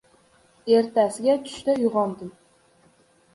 Ertasiga 0.77 1.35
tushda 1.49 1.75
uyg‘ondi. 1.83 2.31